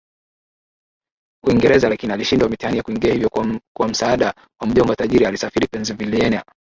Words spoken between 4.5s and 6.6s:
wa mjomba tajiri alisafiri Pennsylvania